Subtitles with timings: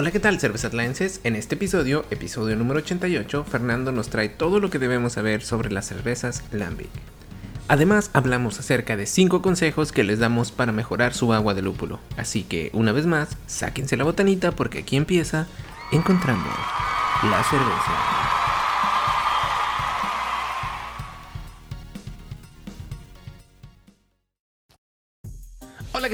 [0.00, 1.20] Hola, ¿qué tal, cervezatlenses?
[1.24, 5.72] En este episodio, episodio número 88, Fernando nos trae todo lo que debemos saber sobre
[5.72, 6.88] las cervezas Lambic.
[7.66, 11.98] Además, hablamos acerca de 5 consejos que les damos para mejorar su agua de lúpulo.
[12.16, 15.48] Así que, una vez más, sáquense la botanita porque aquí empieza
[15.90, 16.48] encontrando
[17.24, 18.17] la cerveza.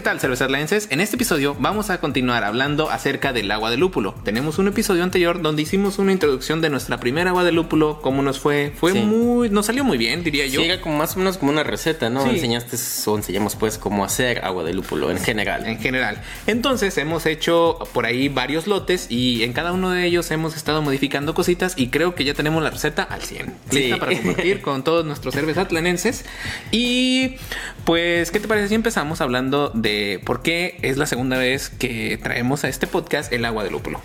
[0.04, 4.14] Tal, cervezas En este episodio vamos a continuar hablando acerca del agua de lúpulo.
[4.22, 8.22] Tenemos un episodio anterior donde hicimos una introducción de nuestra primera agua de lúpulo, cómo
[8.22, 8.70] nos fue.
[8.76, 9.48] Fue muy...
[9.48, 10.60] Nos salió muy bien, diría yo.
[10.60, 12.26] Llega como más o menos como una receta, ¿no?
[12.26, 15.66] Enseñaste o enseñamos pues cómo hacer agua de lúpulo en general.
[15.66, 16.20] En general.
[16.46, 20.82] Entonces hemos hecho por ahí varios lotes y en cada uno de ellos hemos estado
[20.82, 23.54] modificando cositas y creo que ya tenemos la receta al 100.
[23.70, 26.26] Lista para compartir con todos nuestros cervezatlanenses.
[26.70, 27.36] Y
[27.86, 29.93] pues, ¿qué te parece si empezamos hablando de
[30.24, 34.00] por qué es la segunda vez que traemos a este podcast el agua de lúpulo.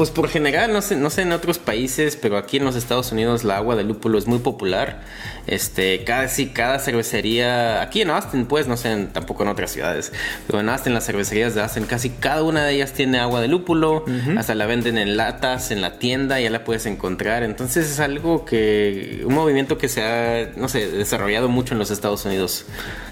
[0.00, 3.12] Pues por general, no sé, no sé en otros países, pero aquí en los Estados
[3.12, 5.02] Unidos la agua de lúpulo es muy popular.
[5.46, 10.10] Este, casi cada cervecería, aquí en Austin, pues, no sé, tampoco en otras ciudades,
[10.46, 13.48] pero en Austin las cervecerías de Austin, casi cada una de ellas tiene agua de
[13.48, 14.06] lúpulo,
[14.38, 17.42] hasta la venden en latas, en la tienda, ya la puedes encontrar.
[17.42, 21.90] Entonces es algo que, un movimiento que se ha, no sé, desarrollado mucho en los
[21.90, 22.64] Estados Unidos.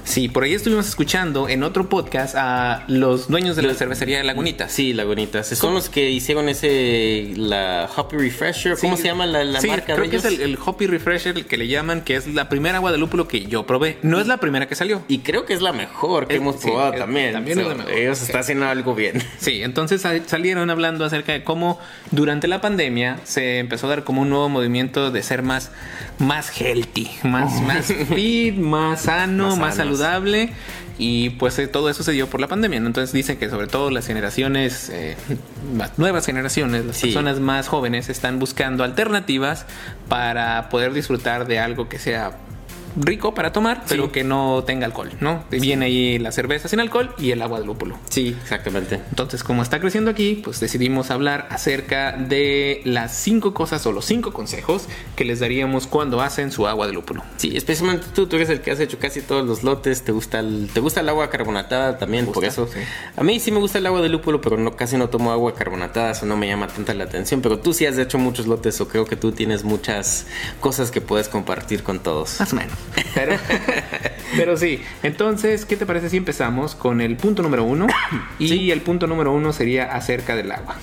[0.04, 4.24] Sí, por ahí estuvimos escuchando en otro podcast a los dueños de la cervecería de
[4.24, 4.72] Lagunitas.
[4.72, 5.48] Sí, Lagunitas.
[5.48, 6.77] Son los que hicieron ese,
[7.36, 8.76] la Hoppy Refresher.
[8.80, 11.46] ¿Cómo se llama la, la sí, marca creo que es el, el, Hoppy Refresher, el
[11.46, 13.98] que le llaman, que es la primera agua de lúpulo que yo probé.
[14.02, 15.02] No es la primera que salió.
[15.08, 17.32] Y creo que es la mejor que hemos probado también.
[17.32, 17.92] También es la mejor.
[17.92, 19.22] Ellos están haciendo algo bien.
[19.38, 21.78] Sí, entonces salieron hablando acerca de cómo
[22.10, 25.70] durante la pandemia se empezó a dar como un nuevo movimiento de ser más,
[26.18, 30.50] más healthy, más, más fit, más sano, más, más saludable.
[30.98, 32.78] Y pues eh, todo eso se dio por la pandemia.
[32.78, 35.16] Entonces dicen que sobre todo las generaciones, eh,
[35.76, 39.64] las nuevas generaciones, las personas más jóvenes están buscando alternativas
[40.08, 42.32] para poder disfrutar de algo que sea
[43.00, 45.44] rico para tomar, pero que no tenga alcohol, ¿no?
[45.50, 47.98] Viene ahí la cerveza sin alcohol y el agua de lúpulo.
[48.08, 49.00] Sí, exactamente.
[49.10, 54.04] Entonces, como está creciendo aquí, pues decidimos hablar acerca de las cinco cosas o los
[54.04, 57.22] cinco consejos que les daríamos cuando hacen su agua de lúpulo.
[57.36, 60.40] Sí, especialmente tú, tú eres el que has hecho casi todos los lotes, te gusta
[60.40, 62.68] el, te gusta el agua carbonatada también, por eso.
[63.16, 65.54] A mí sí me gusta el agua de lúpulo, pero no, casi no tomo agua
[65.54, 68.80] carbonatada, eso no me llama tanta la atención, pero tú sí has hecho muchos lotes
[68.80, 70.26] o creo que tú tienes muchas
[70.60, 72.40] cosas que puedes compartir con todos.
[72.40, 72.76] Más o menos.
[73.14, 73.36] Pero,
[74.36, 77.86] pero sí, entonces, ¿qué te parece si empezamos con el punto número uno?
[78.38, 80.76] Y el punto número uno sería acerca del agua.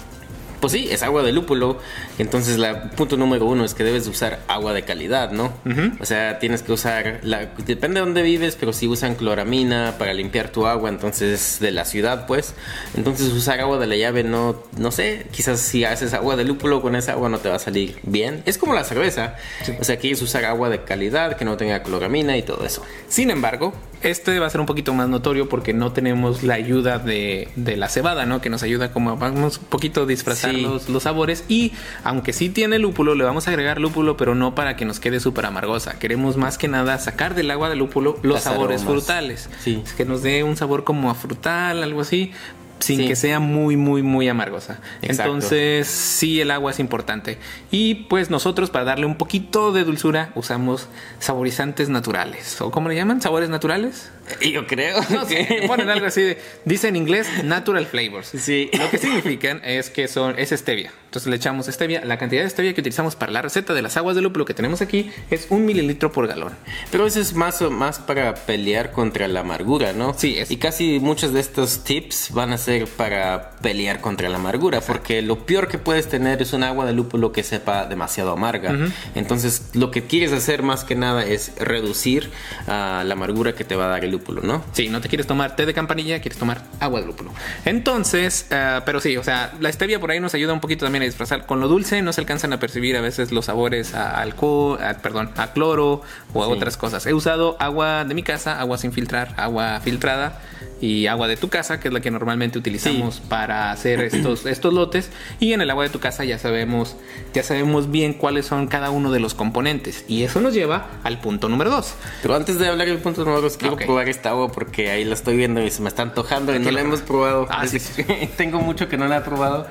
[0.65, 1.77] Pues sí, es agua de lúpulo.
[2.17, 5.53] Entonces, el punto número uno es que debes usar agua de calidad, ¿no?
[5.99, 10.11] O sea, tienes que usar, la, depende de dónde vives, pero si usan cloramina para
[10.15, 12.55] limpiar tu agua, entonces de la ciudad, pues.
[12.95, 16.81] Entonces, usar agua de la llave, no, no sé, quizás si haces agua de lúpulo
[16.81, 18.41] con esa agua no te va a salir bien.
[18.47, 19.35] Es como la cerveza.
[19.79, 22.81] O sea, quieres usar agua de calidad, que no tenga cloramina y todo eso.
[23.07, 23.71] Sin embargo,
[24.01, 27.89] este va a ser un poquito más notorio porque no tenemos la ayuda de, la
[27.89, 28.41] cebada, ¿no?
[28.41, 31.43] Que nos ayuda como vamos un poquito a disfrazar los, los, sabores.
[31.47, 31.73] Y
[32.03, 35.19] aunque sí tiene lúpulo, le vamos a agregar lúpulo, pero no para que nos quede
[35.19, 35.97] súper amargosa.
[35.99, 39.49] Queremos más que nada sacar del agua de lúpulo los sabores frutales.
[39.61, 39.83] Sí.
[39.97, 42.31] Que nos dé un sabor como a frutal, algo así
[42.79, 44.79] sin que sea muy, muy, muy amargosa.
[45.01, 47.37] Entonces, sí, el agua es importante.
[47.71, 50.87] Y pues nosotros, para darle un poquito de dulzura, usamos
[51.19, 52.61] saborizantes naturales.
[52.61, 53.21] ¿O cómo le llaman?
[53.21, 54.11] ¿Sabores naturales?
[54.41, 55.01] Yo creo.
[55.09, 56.37] No sé, ponen algo así de.
[56.65, 58.27] Dice en inglés natural flavors.
[58.27, 58.69] Sí.
[58.77, 60.37] Lo que significan es que son.
[60.37, 60.91] Es stevia.
[61.05, 62.03] Entonces le echamos stevia.
[62.03, 64.53] La cantidad de stevia que utilizamos para la receta de las aguas de lúpulo que
[64.53, 66.53] tenemos aquí es un mililitro por galón.
[66.91, 70.13] Pero eso es más, más para pelear contra la amargura, ¿no?
[70.17, 70.51] Sí, es.
[70.51, 74.81] Y casi muchos de estos tips van a ser para pelear contra la amargura.
[74.81, 78.75] Porque lo peor que puedes tener es un agua de lúpulo que sepa demasiado amarga.
[79.13, 82.29] Entonces lo que quieres hacer más que nada es reducir
[82.67, 84.63] uh, la amargura que te va a dar el lúpulo, ¿no?
[84.73, 87.31] Sí, no te quieres tomar té de campanilla, quieres tomar agua de lúpulo.
[87.65, 91.03] Entonces, uh, pero sí, o sea, la stevia por ahí nos ayuda un poquito también
[91.03, 91.45] a disfrazar.
[91.45, 94.95] Con lo dulce no se alcanzan a percibir a veces los sabores a alcohol, a,
[94.95, 96.01] perdón, a cloro
[96.33, 96.53] o a sí.
[96.53, 97.05] otras cosas.
[97.05, 100.41] He usado agua de mi casa, agua sin filtrar, agua filtrada
[100.81, 103.21] y agua de tu casa, que es la que normalmente utilizamos sí.
[103.29, 105.09] para hacer estos, estos lotes.
[105.39, 106.95] Y en el agua de tu casa ya sabemos,
[107.33, 110.05] ya sabemos bien cuáles son cada uno de los componentes.
[110.07, 111.95] Y eso nos lleva al punto número dos.
[112.21, 113.85] Pero antes de hablar del punto número dos, quiero okay.
[113.85, 116.71] probar esta agua porque ahí la estoy viendo y se me está antojando y no
[116.71, 117.47] la hemos probado.
[117.49, 118.03] Ah, sí, sí.
[118.37, 119.67] Tengo mucho que no la he probado,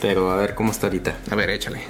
[0.00, 1.16] pero a ver cómo está ahorita.
[1.30, 1.80] A ver, échale.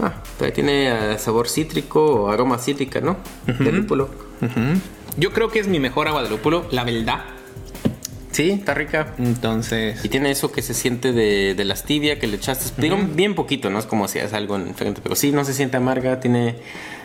[0.00, 0.14] Ah,
[0.52, 3.12] tiene sabor cítrico o aroma cítrica, ¿no?
[3.46, 3.58] Uh -huh.
[3.58, 4.10] De lúpulo.
[4.40, 4.80] Uh -huh.
[5.16, 7.20] Yo creo que es mi mejor agua de lúpulo, la verdad.
[8.32, 9.14] Sí, está rica.
[9.18, 10.04] Entonces.
[10.04, 12.80] Y tiene eso que se siente de, de la stevia que le echaste.
[12.82, 15.76] Digo, bien poquito, no es como si haces algo diferente, pero sí, no se siente
[15.76, 16.56] amarga, tiene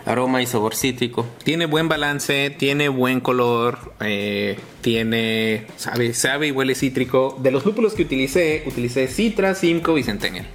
[0.10, 1.26] aroma y sabor cítrico.
[1.44, 5.68] Tiene buen balance, tiene buen color, eh, tiene.
[5.78, 7.38] Sabe, sabe y huele cítrico.
[7.42, 10.48] De los lúpulos que utilicé, utilicé Citra, Simcoe y Centennial.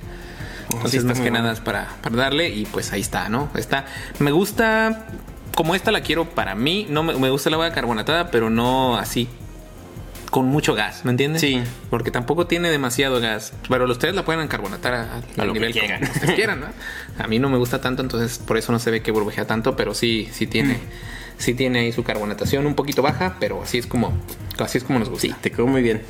[0.72, 1.38] Entonces, está más que bueno.
[1.38, 3.48] nada es para, para darle y pues ahí está, ¿no?
[3.54, 3.86] Está.
[4.18, 5.06] Me gusta.
[5.54, 8.96] Como esta la quiero para mí, no me, me gusta la agua carbonatada, pero no
[8.96, 9.28] así
[10.34, 11.42] con mucho gas, ¿me entiendes?
[11.42, 11.62] Sí.
[11.90, 13.52] Porque tampoco tiene demasiado gas.
[13.68, 16.00] Pero ustedes la pueden carbonatar a, A lo que nivel quieran.
[16.00, 16.66] como ustedes quieran, ¿no?
[17.22, 19.76] A mí no me gusta tanto, entonces por eso no se ve que burbujea tanto,
[19.76, 20.78] pero sí, sí tiene,
[21.38, 24.12] sí tiene ahí su carbonatación un poquito baja, pero así es como,
[24.58, 25.28] así es como nos gusta.
[25.28, 26.02] Sí, te quedó muy bien.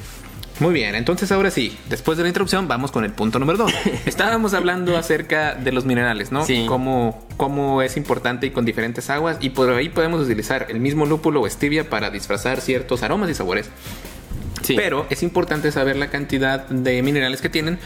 [0.58, 3.74] Muy bien, entonces ahora sí, después de la introducción vamos con el punto número dos.
[4.06, 6.46] Estábamos hablando acerca de los minerales, ¿no?
[6.46, 6.64] Sí.
[6.66, 11.04] Cómo, cómo es importante y con diferentes aguas y por ahí podemos utilizar el mismo
[11.04, 13.68] lúpulo o stevia para disfrazar ciertos aromas y sabores.
[14.64, 14.74] Sí.
[14.74, 17.78] Pero es importante saber la cantidad de minerales que tienen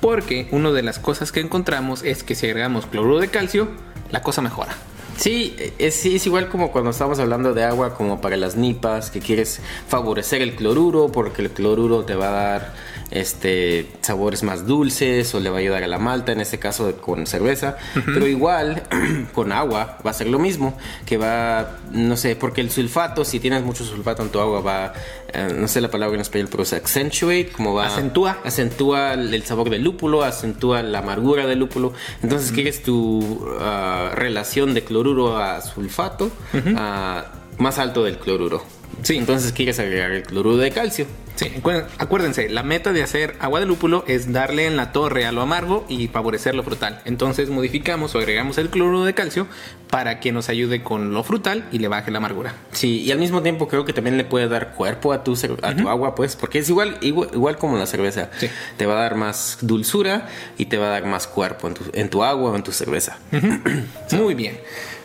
[0.00, 3.68] porque una de las cosas que encontramos es que si agregamos cloruro de calcio,
[4.10, 4.74] la cosa mejora.
[5.20, 9.10] Sí, es, sí, es igual como cuando estamos hablando de agua como para las nipas,
[9.10, 12.72] que quieres favorecer el cloruro porque el cloruro te va a dar
[13.10, 16.96] este sabores más dulces o le va a ayudar a la malta, en este caso
[17.02, 18.82] con cerveza, pero igual
[19.34, 23.40] con agua va a ser lo mismo, que va, no sé, porque el sulfato, si
[23.40, 24.94] tienes mucho sulfato en tu agua va,
[25.32, 27.86] eh, no sé la palabra en español, pero se accentuate, como va...
[27.86, 28.38] Acentúa.
[28.44, 31.92] acentúa el sabor del lúpulo, acentúa la amargura del lúpulo.
[32.22, 36.30] Entonces, quieres tu ah, relación de cloruro a sulfato
[36.76, 37.26] ah,
[37.58, 38.79] más alto del cloruro.
[39.02, 39.16] Sí.
[39.16, 41.06] Entonces, quieres agregar el cloruro de calcio.
[41.36, 45.24] Sí, acuérden- acuérdense, la meta de hacer agua de lúpulo es darle en la torre
[45.24, 47.00] a lo amargo y favorecer lo frutal.
[47.06, 49.46] Entonces modificamos o agregamos el cloruro de calcio
[49.88, 52.54] para que nos ayude con lo frutal y le baje la amargura.
[52.72, 55.74] Sí, y al mismo tiempo creo que también le puede dar cuerpo a tu, a
[55.74, 58.28] tu agua, pues, porque es igual, igual, igual como la cerveza.
[58.38, 58.48] Sí.
[58.76, 60.28] Te va a dar más dulzura
[60.58, 62.72] y te va a dar más cuerpo en tu, en tu agua o en tu
[62.72, 63.18] cerveza.
[64.12, 64.58] Muy bien.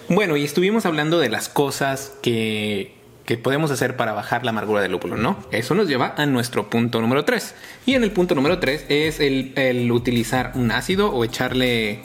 [0.09, 2.93] Bueno, y estuvimos hablando de las cosas que,
[3.25, 5.37] que podemos hacer para bajar la amargura del lúpulo, ¿no?
[5.51, 7.55] Eso nos lleva a nuestro punto número 3.
[7.87, 12.01] Y en el punto número 3 es el, el utilizar un ácido o echarle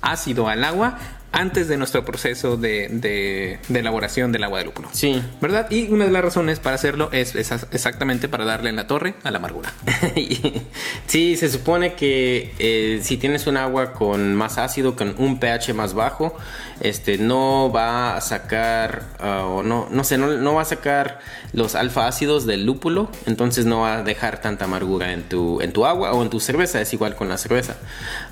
[0.00, 0.98] ácido al agua
[1.34, 4.90] antes de nuestro proceso de, de- de elaboración del agua de lúpulo.
[4.92, 5.22] Sí.
[5.40, 5.70] ¿Verdad?
[5.70, 9.14] Y una de las razones para hacerlo es, es exactamente para darle en la torre
[9.24, 9.72] a la amargura.
[11.06, 15.72] sí, se supone que eh, si tienes un agua con más ácido, con un pH
[15.74, 16.36] más bajo,
[16.82, 21.20] este no va a sacar, ah, o no, no sé, no, no va a sacar
[21.52, 25.72] los alfa ácidos del lúpulo, entonces no va a dejar tanta amargura en tu, en
[25.72, 27.76] tu agua o en tu cerveza, es igual con la cerveza.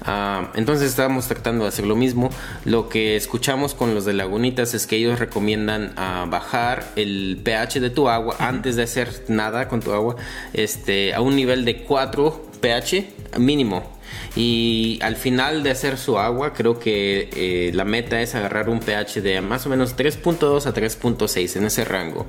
[0.03, 2.31] Ah, entonces estamos tratando de hacer lo mismo.
[2.65, 7.81] Lo que escuchamos con los de Lagunitas es que ellos recomiendan ah, bajar el pH
[7.81, 10.17] de tu agua antes de hacer nada con tu agua
[10.53, 14.00] este, a un nivel de 4 pH mínimo.
[14.37, 18.81] Y al final de hacer su agua, creo que eh, la meta es agarrar un
[18.81, 22.27] pH de más o menos 3.2 a 3.6 en ese rango.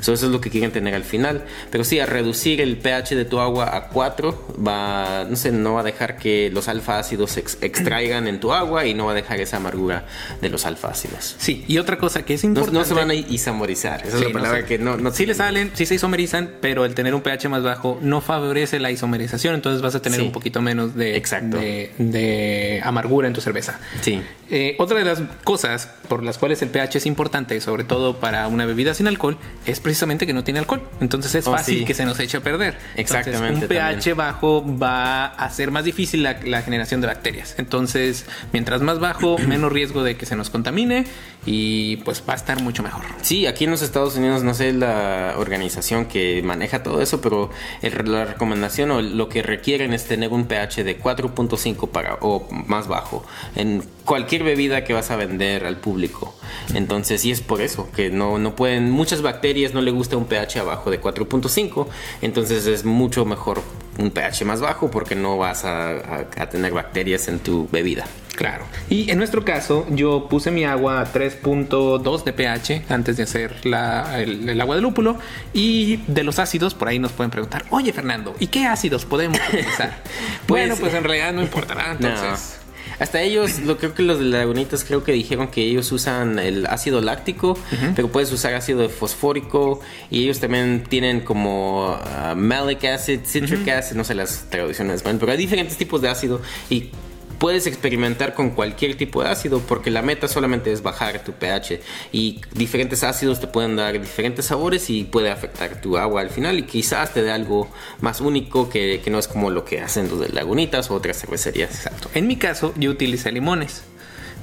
[0.00, 1.44] So, eso es lo que quieren tener al final.
[1.70, 5.74] Pero sí, a reducir el pH de tu agua a 4, va, no sé, no
[5.74, 9.06] va a dejar que los alfa ácidos se ex- extraigan en tu agua y no
[9.06, 10.06] va a dejar esa amargura
[10.40, 11.36] de los alfa ácidos.
[11.38, 12.78] Sí, y otra cosa que es importante...
[12.78, 14.06] no se van a isomerizar.
[14.06, 16.94] Esa es la palabra que no, no sí le salen, sí se isomerizan, pero el
[16.94, 20.26] tener un pH más bajo no favorece la isomerización, entonces vas a tener Sí.
[20.26, 21.43] un poquito menos de, Exacto.
[21.50, 23.78] De, de amargura en tu cerveza.
[24.00, 24.22] Sí.
[24.50, 28.46] Eh, otra de las cosas por las cuales el pH es importante, sobre todo para
[28.46, 30.82] una bebida sin alcohol, es precisamente que no tiene alcohol.
[31.00, 31.84] Entonces es Oh, fácil sí.
[31.84, 32.76] que se nos eche a perder.
[32.96, 34.16] Entonces, Exactamente, un pH también.
[34.16, 37.54] bajo va a hacer más difícil la, la generación de bacterias.
[37.58, 41.06] Entonces, mientras más bajo, menos riesgo de que se nos contamine
[41.46, 43.02] y pues va a estar mucho mejor.
[43.22, 47.50] Sí, aquí en los Estados Unidos no sé la organización que maneja todo eso, pero
[47.82, 52.46] el- la recomendación o lo que requieren es tener un pH de 4.5 para o
[52.50, 53.24] más bajo
[53.56, 56.34] en cualquier bebida que vas a vender al público.
[56.74, 60.26] Entonces, y es por eso que no, no pueden, muchas bacterias no le gusta un
[60.26, 61.86] pH abajo de 4.5,
[62.22, 63.62] entonces es mucho mejor
[63.98, 68.04] un pH más bajo porque no vas a, a- a tener bacterias en tu bebida.
[68.36, 68.64] Claro.
[68.90, 73.64] Y en nuestro caso, yo puse mi agua a 3.2 de pH antes de hacer
[73.64, 75.18] la- el, el agua de lúpulo.
[75.52, 79.38] Y de los ácidos, por ahí nos pueden preguntar, oye Fernando, ¿y qué ácidos podemos
[79.48, 80.02] utilizar?
[80.46, 81.92] Pues- bueno, pues en realidad no importará.
[81.92, 82.58] Entonces,
[82.98, 86.66] Hasta ellos, lo creo que los de Lagunitas creo que dijeron que ellos usan el
[86.66, 87.58] ácido láctico,
[87.96, 93.96] pero puedes usar ácido fosfórico y ellos también tienen como ah, malic acid, citric acid,
[93.96, 96.90] no sé las traducciones, pero hay diferentes tipos de ácido y
[97.38, 101.80] puedes experimentar con cualquier tipo de ácido porque la meta solamente es bajar tu pH
[102.12, 106.58] y diferentes ácidos te pueden dar diferentes sabores y puede afectar tu agua al final
[106.58, 107.68] y quizás te dé algo
[108.00, 111.18] más único que, que no es como lo que hacen los de Lagunitas o otras
[111.20, 111.70] cervecerías.
[111.74, 112.10] Exacto.
[112.14, 113.82] En mi caso, yo utilicé limones.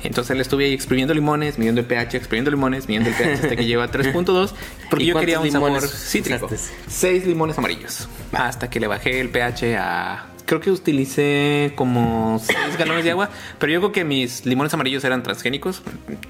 [0.04, 3.56] Entonces le estuve ahí exprimiendo limones, midiendo el pH, exprimiendo limones, midiendo el pH hasta
[3.56, 4.52] que llegó a 3.2,
[4.90, 6.48] porque ¿Y yo quería un sabor cítrico.
[6.48, 6.74] usaste?
[6.90, 8.08] Seis limones amarillos.
[8.32, 10.26] Hasta que le bajé el pH a.
[10.46, 13.30] Creo que utilicé como 6 galones de agua,
[13.60, 15.82] pero yo creo que mis limones amarillos eran transgénicos,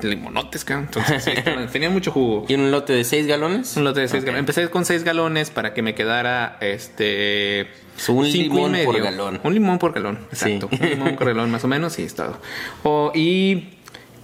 [0.02, 0.86] limonotes, cabrón.
[0.86, 1.32] Entonces sí,
[1.72, 2.46] tenían mucho jugo.
[2.48, 3.76] ¿Y un lote de 6 galones?
[3.78, 4.26] Un lote de 6 Ok.
[4.28, 4.40] galones.
[4.42, 7.68] Empecé con 6 galones para que me quedara este.
[7.98, 9.40] So, un limón por galón.
[9.44, 10.52] Un limón por galón, Sí.
[10.54, 10.70] exacto.
[10.72, 12.40] Un limón por galón, más o menos, y es todo.
[12.84, 13.70] O, y.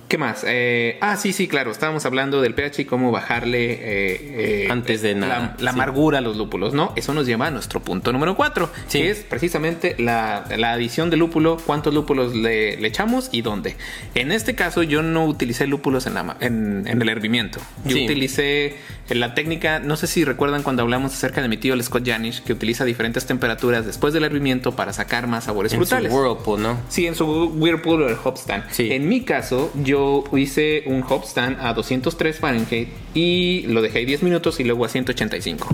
[0.07, 0.45] ¿Qué más?
[0.47, 1.69] Eh, ah, sí, sí, claro.
[1.69, 3.73] Estábamos hablando del pH y cómo bajarle.
[3.73, 5.75] eh, eh, Antes de la- nada, La, sí.
[5.75, 6.93] amargura a los lúpulos, ¿no?
[6.95, 8.99] Eso nos lleva a nuestro punto número 4, Sí.
[8.99, 13.75] que es precisamente la, la adición de lúpulo, cuántos lúpulos le, le echamos y dónde.
[14.15, 17.59] En este caso, yo no utilicé lúpulos en, la, en, en el hervimiento.
[17.83, 18.05] Yo Sí.
[18.05, 18.77] utilicé
[19.09, 22.43] la técnica, no sé si recuerdan cuando hablamos acerca de mi tío, el Scott Janish,
[22.43, 26.13] que utiliza diferentes temperaturas después del hervimiento para sacar más sabores En su frutales.
[26.13, 26.77] Whirlpool, ¿no?
[26.87, 27.25] Sí, en su
[27.57, 28.63] Whirlpool o el Hopstand.
[28.79, 29.96] En mi caso, yo
[30.35, 34.89] hice un Hopstand a 203 Fahrenheit y lo dejé ahí 10 minutos y luego a
[34.89, 35.67] 185.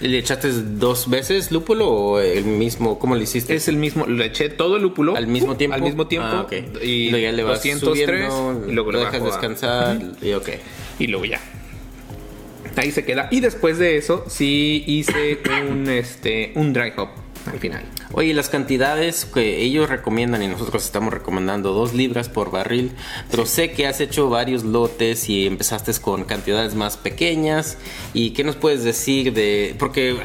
[0.00, 2.98] ¿Y ¿Le echaste dos veces lúpulo o el mismo?
[2.98, 3.54] ¿Cómo lo hiciste?
[3.54, 5.74] Es el mismo, le eché todo el lúpulo ¿Al mismo tiempo?
[5.74, 6.28] Al mismo tiempo.
[6.30, 6.46] Ah.
[6.82, 7.80] Y luego ya le vas 203
[8.32, 10.48] subiendo, y luego lo le dejas a- descansar y ok.
[10.98, 11.40] y luego ya.
[12.76, 13.28] Ahí se queda.
[13.30, 15.38] Y después de eso, sí hice
[15.70, 17.08] un, este, un dry hop
[17.46, 17.84] al final.
[18.16, 22.92] Oye, las cantidades que ellos recomiendan y nosotros estamos recomendando dos libras por barril,
[23.30, 27.76] pero sé que has hecho varios lotes y empezaste con cantidades más pequeñas.
[28.12, 29.74] ¿Y qué nos puedes decir de...?
[29.78, 30.16] Porque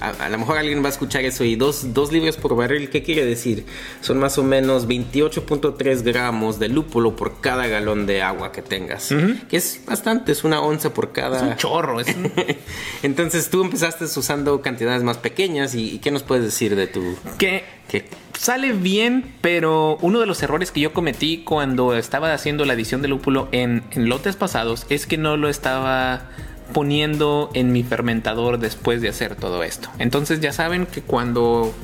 [0.00, 2.54] a, a- a lo mejor alguien va a escuchar eso y dos, dos libras por
[2.56, 3.66] barril, ¿qué quiere decir?
[4.00, 9.08] Son más o menos 28.3 gramos de lúpulo por cada galón de agua que tengas,
[9.48, 11.36] que es bastante, es una onza por cada...
[11.38, 12.00] Es un chorro.
[12.00, 12.32] Es un-
[13.02, 17.16] Entonces tú empezaste usando cantidades más pequeñas y, y ¿qué nos puedes decir de tu...
[17.38, 22.64] que que sale bien, pero uno de los errores que yo cometí cuando estaba haciendo
[22.64, 26.30] la adición de lúpulo en, en lotes pasados es que no lo estaba
[26.72, 29.90] poniendo en mi fermentador después de hacer todo esto.
[29.98, 31.74] Entonces ya saben que cuando,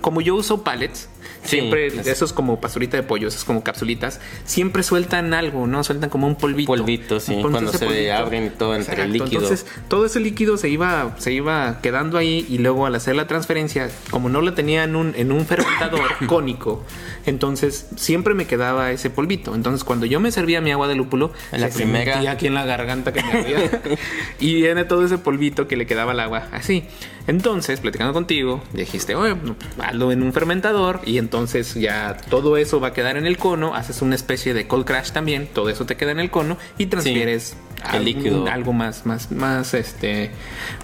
[0.00, 1.08] como yo uso pallets,
[1.48, 5.82] Sí, siempre es- esos como pasturita de pollo, esos como capsulitas, siempre sueltan algo, ¿no?
[5.84, 6.66] Sueltan como un polvito.
[6.68, 9.42] Polvito, sí, Entonces, cuando se abren y todo entre el líquido.
[9.42, 13.26] Entonces, todo ese líquido se iba, se iba quedando ahí y luego al hacer la
[13.26, 16.84] transferencia, como no lo tenía en un, en un fermentador cónico,
[17.26, 19.54] entonces siempre me quedaba ese polvito.
[19.54, 22.46] Entonces, cuando yo me servía mi agua de lúpulo, En la se primera- sentía aquí
[22.46, 23.82] en la garganta que me ardía.
[24.40, 26.84] y viene todo ese polvito que le quedaba al agua, así.
[27.26, 29.52] Entonces, platicando contigo, dijiste, oye, pues,
[29.86, 31.37] hazlo en un fermentador y entonces
[31.74, 35.10] ya todo eso va a quedar en el cono, haces una especie de cold crash
[35.12, 37.56] también, todo eso te queda en el cono y transfieres
[37.94, 38.46] el líquido.
[38.48, 40.30] algo más, más, más, este,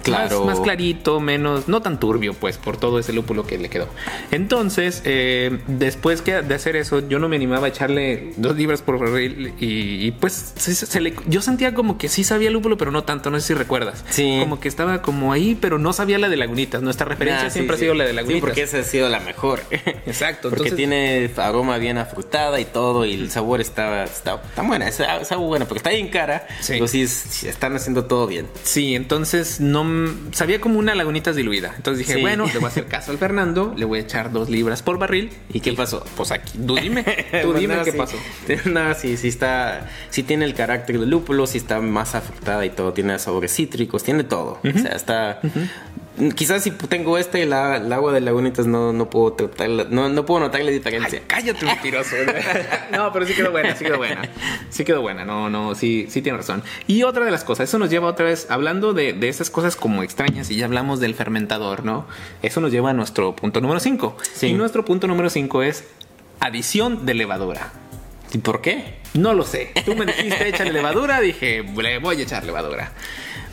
[0.03, 0.39] Claro.
[0.45, 3.87] más, más clarito, menos, no tan turbio, pues, por todo ese lúpulo que le quedó.
[4.31, 8.81] Entonces, eh, después que de hacer eso, yo no me animaba a echarle dos libras
[8.81, 12.77] por barril y, y, pues, se- se le- yo sentía como que sí sabía lúpulo,
[12.77, 14.03] pero no tanto, no sé si recuerdas.
[14.09, 14.37] Sí.
[14.39, 16.81] Como que estaba como ahí, pero no sabía la de Lagunitas.
[16.81, 17.83] Nuestra referencia Ah, sí, siempre sí.
[17.83, 18.41] ha sido la de Sí, Lagunitas.
[18.41, 19.61] porque esa ha sido la mejor.
[19.71, 24.61] Exacto, Porque entonces- tiene aroma bien afrutada y todo, y el sabor está, está, está
[24.61, 26.47] buena, está buena, porque está bien cara.
[26.61, 26.73] Sí.
[26.85, 28.47] Pero sí, es- sí están haciendo todo bien.
[28.63, 29.85] Sí, entonces no
[30.31, 31.73] sabía como una lagunitas diluida.
[31.75, 32.21] Entonces dije, Sí.
[32.21, 34.97] bueno, le voy a hacer caso al Fernando, le voy a echar dos libras por
[34.99, 35.31] barril.
[35.51, 36.05] ¿Y qué pasó?
[36.15, 37.03] Pues aquí, tú dime,
[37.41, 37.97] tú Pues dime no, qué sí.
[37.97, 38.17] pasó.
[38.65, 42.69] No, sí, sí está, sí tiene el carácter de lúpulo, sí está más afrutada y
[42.69, 44.59] todo, tiene sabores cítricos, tiene todo.
[44.63, 45.39] O sea, está...
[46.35, 50.07] Quizás si tengo este, el, a- el agua de lagunitas no, no puedo tratarla- no,
[50.07, 51.19] no puedo notar la diferencia.
[51.19, 52.15] Ay, cállate, mentiroso.
[52.91, 54.21] no, pero sí quedó buena, sí quedó buena.
[54.69, 56.63] Sí quedó buena, no, no, sí, sí tiene razón.
[56.87, 59.75] Y otra de las cosas, eso nos lleva otra vez, hablando de, de esas cosas
[59.75, 62.07] como extrañas, y ya hablamos del fermentador, ¿no?
[62.41, 64.17] Eso nos lleva a nuestro punto número 5.
[64.33, 64.47] Sí.
[64.47, 65.83] Y nuestro punto número 5 es
[66.39, 67.71] adición de levadura.
[68.33, 68.95] ¿Y por qué?
[69.13, 69.71] No lo sé.
[69.85, 72.91] Tú me dijiste, échale levadura, dije, le voy a echar levadura.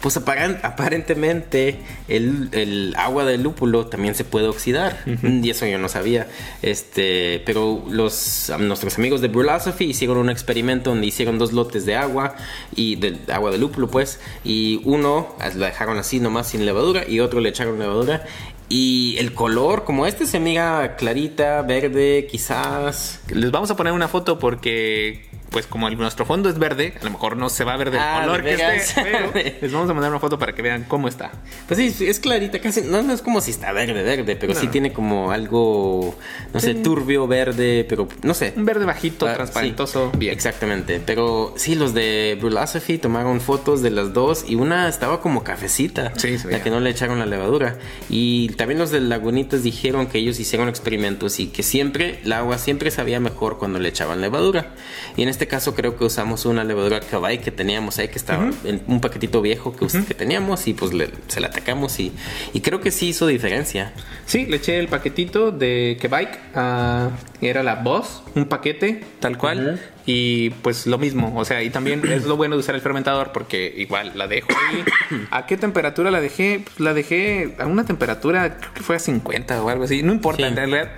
[0.03, 1.79] Pues aparentemente
[2.09, 4.99] el, el agua del lúpulo también se puede oxidar.
[5.23, 6.27] Y eso yo no sabía.
[6.61, 11.95] Este, pero los nuestros amigos de Brulosophy hicieron un experimento donde hicieron dos lotes de
[11.95, 12.35] agua
[12.75, 14.19] y de agua de lúpulo, pues.
[14.43, 18.25] Y uno lo dejaron así nomás sin levadura y otro le echaron levadura.
[18.69, 23.21] Y el color, como este, se mira clarita, verde, quizás.
[23.29, 27.05] Les vamos a poner una foto porque pues como el, nuestro fondo es verde, a
[27.05, 29.89] lo mejor no se va a ver del Ah, color que esté, pero les vamos
[29.89, 31.31] a mandar una foto para que vean cómo está.
[31.69, 32.81] Pues sí, es clarita, casi.
[32.83, 36.17] No, no es como si está verde, verde, pero sí tiene como algo,
[36.53, 38.53] no sé, turbio, verde, pero no sé.
[38.57, 40.33] Un verde bajito, Ah, transparentoso, sí, bien.
[40.33, 41.01] Exactamente.
[41.05, 46.13] Pero sí, los de Brulosophy tomaron fotos de las dos y una estaba como cafecita.
[46.17, 46.37] Sí.
[46.51, 47.77] La que no le echaron la levadura.
[48.09, 52.59] Y también los de Lagunitas dijeron que ellos hicieron experimentos y que siempre, el agua
[52.59, 54.75] siempre sabía mejor cuando le echaban levadura.
[55.17, 58.51] Y en este caso creo que usamos una levadura Kavai que teníamos ahí, que estaba
[58.65, 62.13] en un paquetito viejo que, us- que teníamos y pues le- se la atacamos y,
[62.53, 63.93] y creo que sí hizo diferencia.
[64.27, 66.39] Sí, le eché el paquetito de Kebike.
[66.55, 69.81] ah, era la Boss, un paquete tal cual.
[70.05, 71.33] Y pues lo mismo.
[71.37, 74.49] O sea, y también es lo bueno de usar el fermentador porque igual la dejo
[74.71, 74.85] ahí.
[75.31, 76.61] ¿A qué temperatura la dejé?
[76.65, 80.03] Pues la dejé a una temperatura, creo que fue a 50 o algo así.
[80.03, 80.49] No importa, Sí.
[80.49, 80.91] en realidad.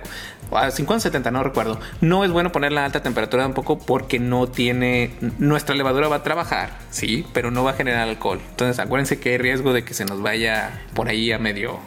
[0.51, 1.79] A 50 70, no recuerdo.
[2.01, 5.11] No es bueno ponerla a alta temperatura tampoco porque no tiene.
[5.37, 8.39] Nuestra levadura va a trabajar, sí, pero no va a generar alcohol.
[8.49, 11.79] Entonces, acuérdense que hay riesgo de que se nos vaya por ahí a medio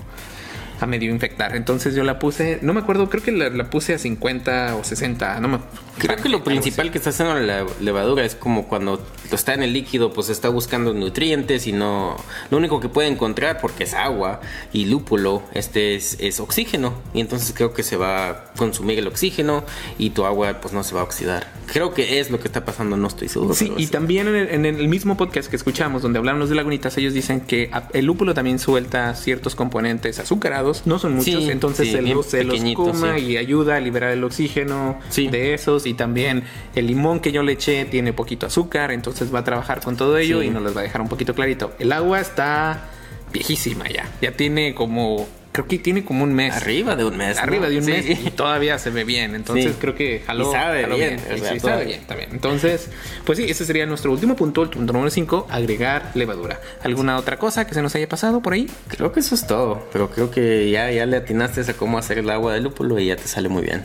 [0.80, 1.56] a medio infectar.
[1.56, 4.84] Entonces yo la puse, no me acuerdo, creo que la, la puse a 50 o
[4.84, 5.58] 60, no me
[5.98, 9.72] Creo que lo principal que está haciendo la levadura es como cuando está en el
[9.72, 12.16] líquido, pues está buscando nutrientes y no.
[12.50, 14.40] Lo único que puede encontrar, porque es agua
[14.72, 16.94] y lúpulo, este es, es oxígeno.
[17.14, 19.64] Y entonces creo que se va a consumir el oxígeno
[19.98, 21.48] y tu agua, pues no se va a oxidar.
[21.66, 23.54] Creo que es lo que está pasando, no estoy seguro.
[23.54, 26.96] Sí, y también en el, en el mismo podcast que escuchamos, donde hablamos de lagunitas,
[26.96, 31.86] ellos dicen que el lúpulo también suelta ciertos componentes azucarados, no son muchos, Sí, entonces
[31.86, 35.86] sí, se, los, se los pequeñitos, coma y ayuda a liberar el oxígeno de esos.
[35.86, 36.44] Y también
[36.74, 40.18] el limón que yo le eché tiene poquito azúcar, entonces va a trabajar con todo
[40.18, 41.72] ello y nos los va a dejar un poquito clarito.
[41.78, 42.88] El agua está
[43.32, 45.28] viejísima ya, ya tiene como,
[45.58, 46.54] creo que tiene como un mes.
[46.54, 47.36] Arriba de un mes.
[47.36, 47.42] ¿no?
[47.42, 47.90] Arriba de un Sí.
[47.90, 49.34] mes y todavía se ve bien.
[49.34, 49.76] Entonces Sí.
[49.80, 50.50] creo que jaló.
[50.50, 52.30] Y sabe jaló bien, o Y sea, sí, sabe bien también.
[52.30, 52.88] Entonces,
[53.24, 56.60] pues sí, ese sería nuestro último punto, el punto número 5, agregar levadura.
[56.84, 58.70] ¿Alguna otra cosa que se nos haya pasado por ahí?
[58.86, 59.88] Creo que eso es todo.
[59.92, 63.06] Pero creo que ya, ya le atinaste a cómo hacer el agua de lúpulo y
[63.06, 63.84] ya te sale muy bien.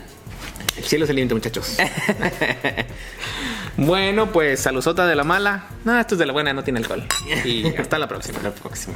[0.77, 1.75] El cielo es el límite, muchachos.
[3.77, 5.69] bueno, pues saludota de la mala.
[5.85, 7.03] No, esto es de la buena, no tiene alcohol.
[7.45, 8.37] Y hasta la próxima.
[8.37, 8.95] Hasta la próxima.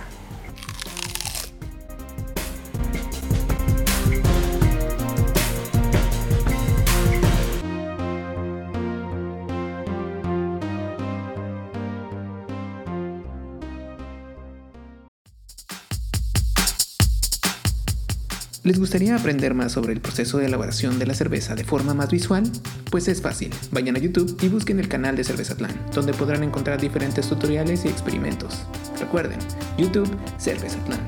[18.67, 22.11] ¿Les gustaría aprender más sobre el proceso de elaboración de la cerveza de forma más
[22.11, 22.43] visual?
[22.91, 23.49] Pues es fácil.
[23.71, 27.87] Vayan a YouTube y busquen el canal de Cervezatlán, donde podrán encontrar diferentes tutoriales y
[27.87, 28.65] experimentos.
[28.99, 29.39] Recuerden,
[29.77, 30.99] YouTube Cervezatlán.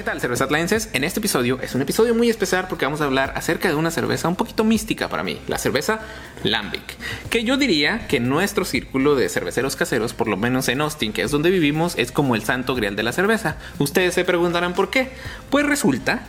[0.00, 0.88] ¿Qué tal, cervezatlenses?
[0.94, 3.90] En este episodio es un episodio muy especial porque vamos a hablar acerca de una
[3.90, 6.00] cerveza un poquito mística para mí, la cerveza
[6.42, 6.96] Lambic,
[7.28, 11.20] que yo diría que nuestro círculo de cerveceros caseros, por lo menos en Austin, que
[11.20, 13.58] es donde vivimos, es como el santo grial de la cerveza.
[13.78, 15.10] Ustedes se preguntarán por qué.
[15.50, 16.22] Pues resulta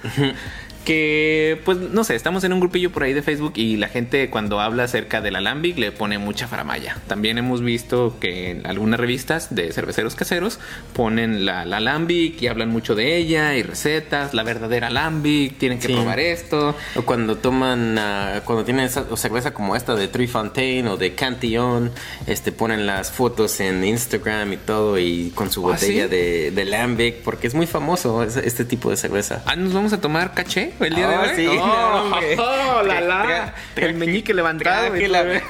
[0.85, 4.29] que, pues no sé, estamos en un grupillo por ahí de Facebook y la gente
[4.29, 6.97] cuando habla acerca del alambic le pone mucha faramaya.
[7.07, 10.59] También hemos visto que en algunas revistas de cerveceros caseros
[10.93, 15.79] ponen la, la alambic y hablan mucho de ella y recetas, la verdadera alambic, tienen
[15.79, 15.93] que Sí.
[15.93, 16.75] probar esto.
[16.95, 20.97] O cuando toman, ah, cuando tienen esa o cerveza como esta de Three Fontaine o
[20.97, 21.91] de Cantillon,
[22.27, 26.09] este, ponen las fotos en Instagram y todo y con su ¿Ah, botella sí?
[26.09, 29.41] de, de Lambic, porque es muy famoso este tipo de cerveza.
[29.45, 31.29] Ah, ¿nos vamos a tomar caché el día de Oh, hoy?
[31.35, 32.35] sí, Oh, no, hombre.
[32.39, 33.53] oh, la, la.
[33.75, 34.93] El meñique levantado.
[34.93, 35.23] que y la.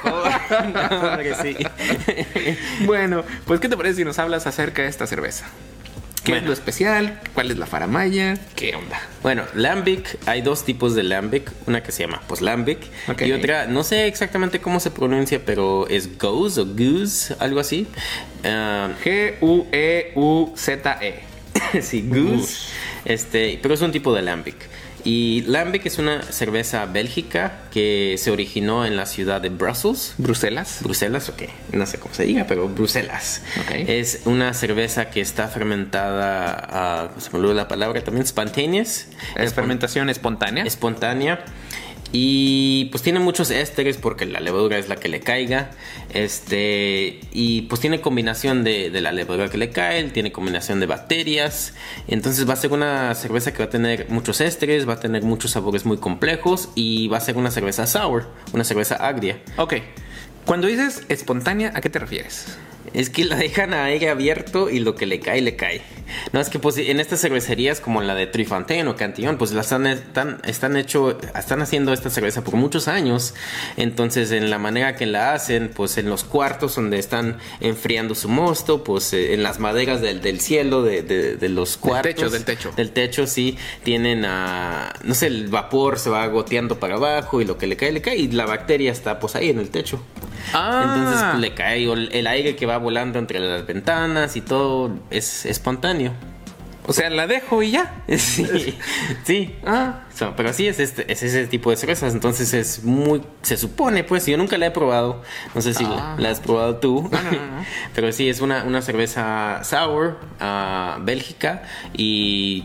[0.72, 1.56] No, hombre, sí.
[2.84, 5.46] Bueno, pues ¿qué te parece si nos hablas acerca de esta cerveza?
[6.24, 7.18] ¿Qué es lo especial?
[7.34, 8.38] ¿Cuál es la faramaya?
[8.54, 9.00] ¿Qué onda?
[9.24, 11.50] Bueno, Lambic, hay dos tipos de Lambic.
[11.66, 12.78] Una que se llama pues Lambic
[13.26, 17.88] y otra, no sé exactamente cómo se pronuncia, pero es Goose o Goose, algo así.
[18.44, 18.90] Ah,
[20.14, 21.20] G-U-E-U-Z-E.
[21.82, 22.68] sí, Goose.
[23.04, 24.54] Este, pero es un tipo de Lambic.
[25.04, 30.14] Y Lambic es una cerveza bélgica que se originó en la ciudad de Brussels.
[30.18, 30.78] Bruselas.
[30.82, 33.42] Bruselas, ok, no sé cómo se diga, pero Bruselas.
[33.62, 33.72] Ok.
[33.88, 39.06] Es una cerveza que está fermentada, ah, se me olvidó la palabra también, spontaneous.
[39.36, 40.64] Es fermentación espontánea.
[40.64, 41.44] espontánea.
[42.12, 45.70] Y pues tiene muchos ésteres porque la levadura es la que le caiga.
[46.12, 47.20] Este.
[47.32, 51.74] Y pues tiene combinación de, la levadura que le cae, tiene combinación de bacterias.
[52.06, 55.22] Entonces va a ser una cerveza que va a tener muchos ésteres, va a tener
[55.22, 59.40] muchos sabores muy complejos y va a ser una cerveza sour, una cerveza agria.
[59.56, 59.74] Ok.
[60.44, 62.58] Cuando dices espontánea, ¿a qué te refieres?
[62.94, 65.82] Es que la dejan a aire abierto y lo que le cae, le cae.
[66.32, 69.66] No, es que pues en estas cervecerías como la de Trifontaine o Cantillon, pues las
[69.66, 73.34] están, están, están, hecho, están haciendo esta cerveza por muchos años.
[73.76, 78.28] Entonces, en la manera que la hacen, pues en los cuartos donde están enfriando su
[78.28, 82.04] mosto, pues eh, en las maderas del, del cielo, de, de, los cuartos.
[82.04, 82.72] Del techo, del techo.
[82.76, 87.44] Del techo, sí, tienen a, no sé, el vapor se va goteando para abajo y
[87.44, 90.00] lo que le cae, le cae y la bacteria está pues ahí en el techo.
[90.52, 90.82] Ah.
[90.84, 95.46] Entonces pues, le cae el aire que va volando entre las ventanas y todo es
[95.46, 96.12] espontáneo.
[96.84, 98.02] O sea, la dejo y ya.
[98.18, 98.76] Sí,
[99.24, 99.54] sí.
[99.64, 100.00] Ah.
[100.36, 102.12] pero así es, este, es ese tipo de cervezas.
[102.12, 103.22] Entonces es muy.
[103.42, 105.22] Se supone, pues, yo nunca la he probado.
[105.54, 106.16] No sé si Ah.
[106.18, 107.08] la has probado tú.
[107.12, 107.64] No, no, no, no.
[107.94, 111.62] pero sí, es una, una cerveza sour, ah, bélgica
[111.96, 112.64] y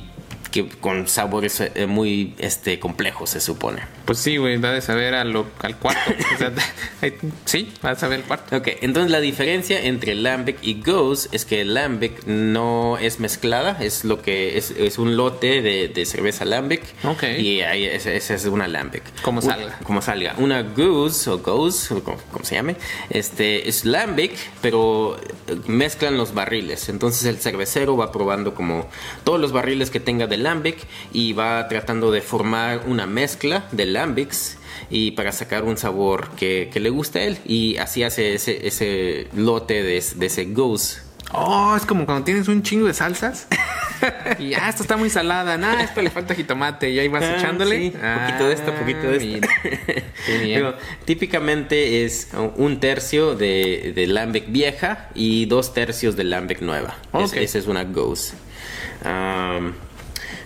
[0.50, 3.82] que con sabores eh, muy este, complejos, se supone.
[4.06, 6.00] Pues sí, güey, va de saber a lo- al cuarto.
[6.36, 6.52] O sea,
[7.02, 7.14] ahí-
[7.46, 8.56] sí, va a saber el cuarto.
[8.58, 14.04] Ok, entonces la diferencia entre Lambic y Goose es que Lambic no es mezclada, es
[14.06, 16.82] lo que es, es un lote de, de cerveza Lambic.
[17.04, 17.24] Ok.
[17.38, 19.04] Y ahí esa es una Lambic.
[19.22, 19.78] Como salga.
[19.84, 20.36] Como salga.
[20.38, 22.76] Una Goose o Goose, o como, como se llame,
[23.10, 24.32] este es Lambic,
[24.62, 26.90] pero eh, mezclan los barriles.
[26.90, 28.88] Entonces el cervecero va probando como
[29.24, 30.78] todos los barriles que tenga de Lambic
[31.14, 34.58] y va tratando de formar una mezcla de Lambics
[34.90, 38.66] y para sacar un sabor que, que le guste a él y así hace ese,
[38.68, 41.02] ese lote de, de ese goose.
[41.34, 43.48] Oh, es como cuando tienes un chingo de salsas.
[44.40, 45.58] y ah, esto está muy salada.
[45.58, 46.90] Nah, esto le falta jitomate.
[46.90, 47.78] Y ahí vas Ah, echándole.
[47.78, 49.48] sí, poquito de esto, poquito de esto.
[50.26, 56.96] Pero típicamente es un tercio de, de lambic vieja y dos tercios de lambic nueva.
[57.14, 57.38] Es- Ok.
[57.40, 58.34] esa es una goose.
[59.04, 59.74] Am,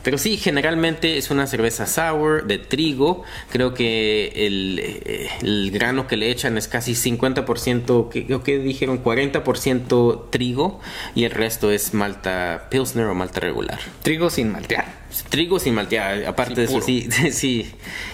[0.03, 3.23] pero sí, generalmente es una cerveza sour de trigo.
[3.51, 8.59] Creo que el, eh, el grano que le echan es casi 50%, que- creo que
[8.59, 10.79] dijeron 40% trigo
[11.15, 13.79] y el resto es malta pilsner o malta regular.
[14.01, 15.01] Trigo sin maltear.
[15.29, 17.71] Trigo sin maltear, aparte Sí, de eso, sí, sí.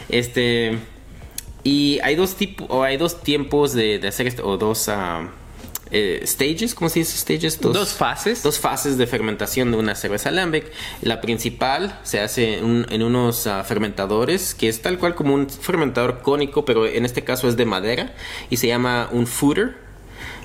[0.09, 0.77] Este.
[1.63, 5.29] Y hay dos tipos, o hay dos tiempos de, de hacer esto, o dos ah,
[5.91, 7.59] eh, stages, ¿cómo se dice stages?
[7.59, 8.43] Dos fases.
[8.43, 10.71] Dos fases de fermentación de una cerveza lambic.
[11.01, 15.33] La principal se hace en, un- en unos ah, fermentadores, que es tal cual como
[15.33, 18.13] un fermentador cónico, pero en este caso es de madera,
[18.49, 19.86] y se llama un fooder.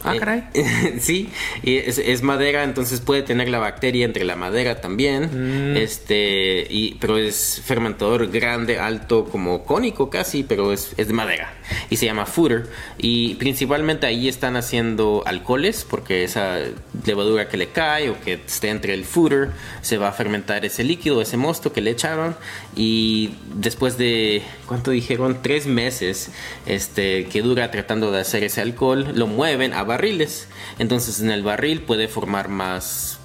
[0.05, 0.43] Ah, Eh, caray.
[1.01, 1.31] sí,
[1.63, 5.73] y es, es madera, entonces puede tener la bacteria entre la madera también.
[5.73, 5.77] Mm.
[5.77, 11.53] Este, y, pero es fermentador grande, alto, como cónico casi, pero es, es de madera.
[11.91, 12.69] Y se llama fooder.
[12.99, 16.59] Y principalmente ahí están haciendo alcoholes, porque esa
[17.05, 20.85] levadura que le cae o que esté entre el fooder, se va a fermentar ese
[20.85, 22.37] líquido, ese mosto que le echaron.
[22.77, 25.39] Y después de, ¿cuánto dijeron?
[25.43, 26.31] Tres meses
[26.67, 30.49] este, que dura tratando de hacer ese alcohol, lo mueven a barriles.
[30.79, 33.19] Entonces en el barril puede formar más...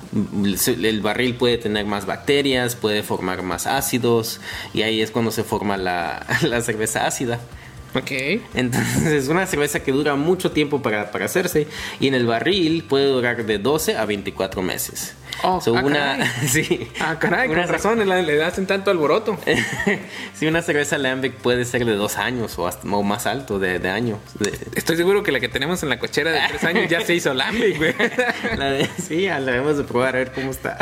[0.68, 4.40] El barril puede tener más bacterias, puede formar más ácidos
[4.74, 7.40] y ahí es cuando se forma la, la cerveza ácida.
[7.94, 8.12] Ok.
[8.54, 11.68] Entonces es una cerveza que dura mucho tiempo para, para hacerse
[12.00, 15.16] y en el barril puede durar de 12 a 24 meses.
[15.44, 16.28] Oh, So, ah, una, caray.
[16.48, 16.88] sí.
[17.00, 19.38] Ah, caray, Una con razón, le, le hacen tanto alboroto.
[20.34, 23.80] sí, una cerveza Lambic puede ser de dos años o, hasta- o más alto de,
[23.80, 24.20] de años.
[24.40, 27.14] De- Estoy seguro que la que tenemos en la cochera de tres años ya se
[27.14, 27.94] hizo lambic, güey.
[28.58, 30.78] la de- sí, la debemos de probar a ver cómo está.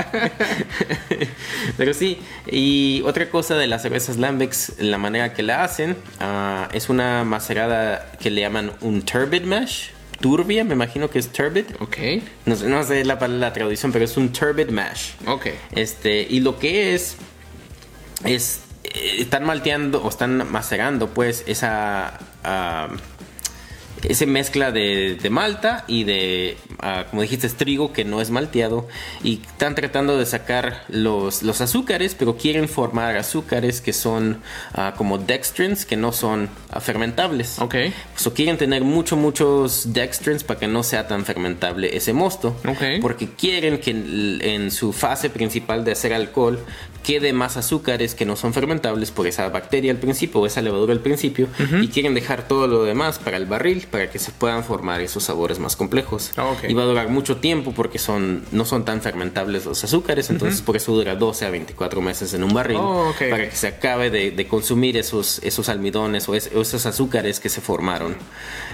[1.77, 6.69] Pero sí, y otra cosa de las cervezas Lambics, la manera que la hacen, ah,
[6.73, 9.89] es una macerada que le llaman un turbid mash.
[10.19, 11.65] Turbia, me imagino que es turbid.
[11.79, 11.97] Ok.
[12.45, 15.11] No sé, no sé la, la traducción, pero es un turbid mash.
[15.27, 15.47] Ok.
[15.71, 17.17] Este, y lo que es,
[18.23, 22.89] es, eh, están malteando o están macerando, pues, esa, ah,
[24.09, 28.29] esa mezcla de, de malta y de, ah, como dijiste, es trigo que no es
[28.29, 28.87] malteado.
[29.23, 34.41] Y están tratando de sacar los, los azúcares, pero quieren formar azúcares que son
[34.73, 37.59] ah, como dextrins, que no son ah, fermentables.
[37.59, 37.75] Ok.
[38.15, 42.55] So, quieren tener mucho, muchos dextrins para que no sea tan fermentable ese mosto.
[42.67, 43.01] Ok.
[43.01, 46.59] Porque quieren que en, en su fase principal de hacer alcohol
[47.05, 50.91] quede más azúcares que no son fermentables por esa bacteria al principio o esa levadura
[50.91, 51.47] al principio.
[51.81, 55.23] Y quieren dejar todo lo demás para el barril para que se puedan formar esos
[55.23, 56.31] sabores más complejos.
[56.37, 56.63] Ok.
[56.67, 60.29] Y va a durar mucho tiempo porque son, no son tan fermentables los azúcares.
[60.31, 62.77] Entonces por eso dura 12 a 24 meses en un barril.
[62.79, 63.13] Oh.
[63.17, 67.39] Para que se acabe de, de consumir esos, esos almidones o, es- o esos azúcares
[67.39, 68.15] que se formaron.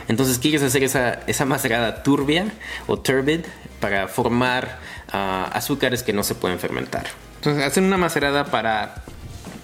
[0.07, 2.45] Entonces quieres hacer esa, esa macerada turbia
[2.87, 3.41] o turbid
[3.81, 4.79] para formar
[5.11, 7.07] ah, azúcares que no se pueden fermentar.
[7.41, 8.93] Entonces hacen una macerada para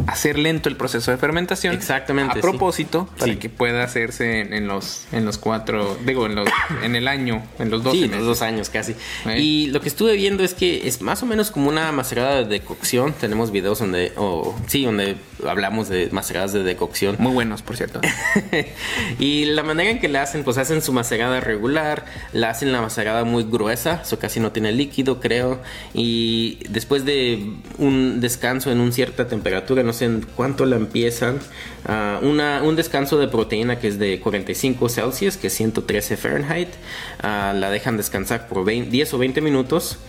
[0.07, 1.75] hacer lento el proceso de fermentación.
[1.75, 2.39] Exactamente.
[2.39, 6.49] A propósito, para que pueda hacerse en, los, en los cuatro, digo, en, los,
[6.83, 8.95] en el año, en los dos sí, los dos años casi.
[9.37, 12.45] Y lo que estuve viendo es que es más o menos como una macerada de
[12.45, 13.13] decocción.
[13.13, 17.17] Tenemos videos donde, o sí, donde hablamos de maceradas de decocción.
[17.19, 17.99] Muy buenos, por cierto.
[19.19, 22.81] y la manera en que la hacen, pues hacen su macerada regular, la hacen la
[22.81, 25.61] macerada muy gruesa, eso casi no tiene líquido, creo.
[25.93, 31.39] Y después de un descanso en una cierta temperatura, no sé en cuánto la empiezan,
[31.87, 36.69] uh, una, un descanso de proteína que es de 45 Celsius, que es 113 Fahrenheit,
[37.23, 39.99] uh, la dejan descansar por 10 o 20 minutos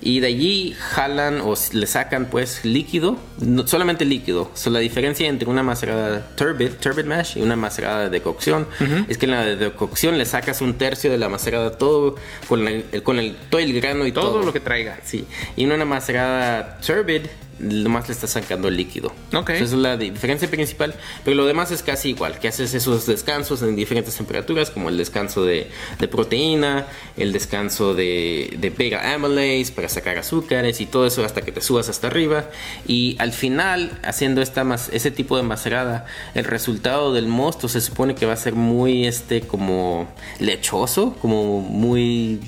[0.00, 3.18] y de allí jalan o le sacan pues líquido,
[3.66, 4.50] solamente líquido.
[4.66, 8.66] la diferencia entre una macerada turbid, turbid mash y una macerada de cocción
[9.08, 12.16] es que en la de cocción le sacas un tercio de la macerada todo
[12.48, 14.98] con el, con el todo el grano y todo, todo lo que traiga.
[15.04, 15.26] Sí.
[15.56, 17.22] Y en una macerada turbid
[17.60, 19.12] más le estás sacando el líquido.
[19.32, 19.50] Ok.
[19.50, 20.94] Esa es la diferencia principal.
[21.24, 24.96] Pero lo demás es casi igual, que haces esos descansos en diferentes temperaturas, como el
[24.96, 25.68] descanso de,
[26.10, 31.52] proteína, el descanso de, de beta amylase para sacar azúcares y todo eso hasta que
[31.52, 32.46] te subas hasta arriba.
[32.86, 34.58] Y al final, haciendo esta
[34.92, 39.06] ese tipo de macerada, el resultado del mosto se supone que va a ser muy
[39.06, 40.08] este como
[40.40, 42.40] lechoso, como muy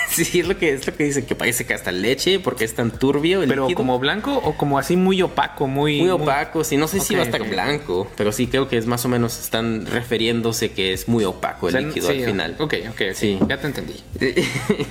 [0.08, 2.74] sí es lo que es lo que dicen que parece que hasta leche porque es
[2.74, 6.00] tan turbio Pero como blanco como así muy opaco, muy...
[6.00, 8.86] Muy opaco, sí, no sé si va a estar blanco, pero sí creo que es
[8.86, 12.56] más o menos, están refiriéndose que es muy opaco el líquido al final.
[12.58, 13.94] Ok, ok, sí, ya te entendí.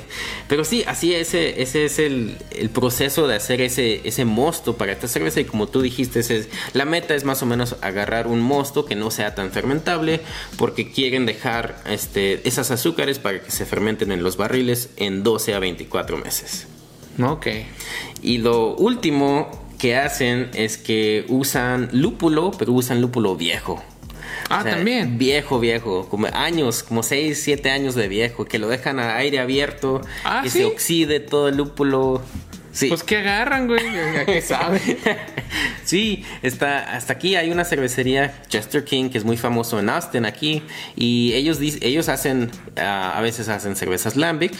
[0.47, 2.37] pero sí, así ese, ese es el,
[2.73, 6.85] proceso de hacer ese, ese mosto para esta cerveza y como tú dijiste, es, la
[6.85, 10.21] meta es más o menos agarrar un mosto que no sea tan fermentable
[10.57, 15.53] porque quieren dejar este, esas azúcares para que se fermenten en los barriles en 12
[15.53, 16.67] a 24 meses.
[17.21, 17.47] Ok.
[18.21, 23.81] Y lo último que hacen es que usan lúpulo, pero usan lúpulo viejo.
[24.49, 25.17] Ah, también.
[25.17, 29.39] Viejo, viejo, como años, como 6, 7 años de viejo, que lo dejan a aire
[29.39, 32.21] abierto, ah, que se oxide todo el lúpulo.
[32.87, 33.83] Pues que agarran, güey.
[34.25, 34.79] qué sabe?
[35.83, 40.25] sí, está, hasta aquí hay una cervecería, Chester King, que es muy famoso en Austin,
[40.25, 40.61] aquí.
[40.95, 44.53] Y ellos, ellos hacen, ah, a veces hacen cervezas Lambic.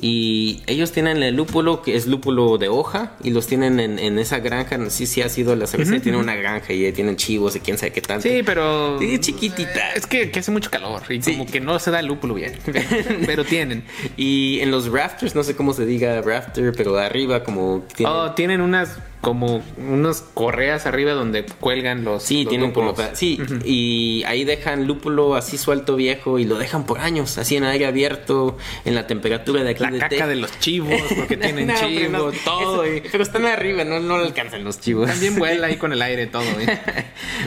[0.00, 3.16] Y ellos tienen el lúpulo, que es lúpulo de hoja.
[3.22, 4.78] Y los tienen en, esa granja.
[4.90, 6.02] Sí, sí ha sido la cervecería.
[6.02, 8.28] Tiene una granja y tienen chivos y quién sabe qué tanto.
[8.28, 9.00] Sí, pero.
[9.00, 9.92] Es chiquitita.
[9.94, 11.02] Es que, hace mucho calor.
[11.08, 12.54] Y como que no se da el lúpulo bien.
[13.26, 13.84] pero tienen.
[14.16, 17.53] Y en los rafters, no sé cómo se diga rafter, pero arriba como
[17.94, 18.14] tienen...
[18.14, 22.22] Oh, tienen unas como unas correas arriba donde cuelgan los.
[22.22, 22.94] Sí, tienen como.
[23.14, 27.64] Sí, y ahí dejan lúpulo así suelto viejo y lo dejan por años, así en
[27.64, 29.82] aire abierto, en la temperatura de aquí.
[29.82, 32.84] La caca de los chivos, porque tienen chivos, todo.
[33.10, 35.08] Pero están arriba, no, no alcanzan los chivos.
[35.08, 36.44] También vuela ahí con el aire todo.
[36.60, 36.78] ¿eh?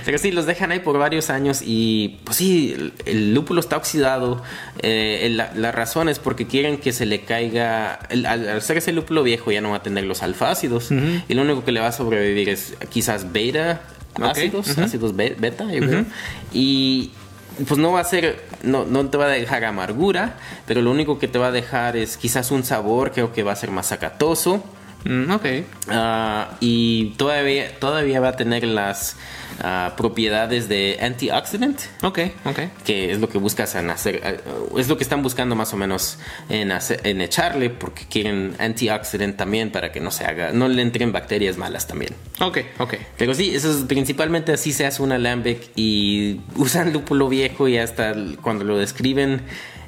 [0.04, 4.42] pero sí, los dejan ahí por varios años y pues sí, el, lúpulo está oxidado.
[4.82, 7.94] Eh, la, razón es porque quieren que se le caiga.
[7.94, 10.92] al, hacer ese lúpulo viejo ya no va a tener los alfácidos.
[10.92, 13.82] Y lo único que le va a sobrevivir es quizás beta
[14.22, 15.66] ácidos, ácidos beta,
[16.54, 17.12] Y
[17.68, 21.20] pues no va a ser, no, no te va a dejar amargura, pero lo único
[21.20, 23.92] que te va a dejar es quizás un sabor, creo que va a ser más
[23.92, 24.64] acatoso.
[25.08, 25.46] Mm, ok.
[25.90, 29.16] Ah, y todavía, todavía va a tener las
[29.62, 31.80] ah, propiedades de antioxidant.
[32.04, 32.60] Ok, ok.
[32.86, 34.22] Que es lo que buscas en hacer.
[34.24, 34.34] Ah,
[34.78, 39.72] es lo que están buscando más o menos en, en echarle, porque quieren antioxidant también
[39.72, 42.14] para que no se haga, no le entren bacterias malas también.
[42.42, 42.96] Ok, ok.
[43.18, 47.78] Pero sí, eso es principalmente así se hace una lambic y usan lúpulo viejo y
[47.78, 49.42] hasta cuando lo describen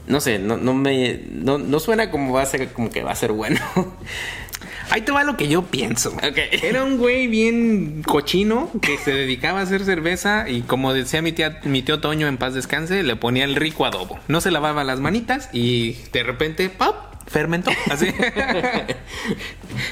[0.07, 3.11] no sé, no, no me no, no, suena como va a ser como que va
[3.11, 3.59] a ser bueno.
[4.89, 6.15] Ahí te va lo que yo pienso.
[6.63, 11.31] Era un güey bien cochino que se dedicaba a hacer cerveza y como decía mi
[11.31, 14.19] tía, mi tío Toño en paz descanse, le ponía el rico adobo.
[14.27, 16.95] No se lavaba las manitas y de repente, ¡pop!
[17.29, 18.07] fermentó así.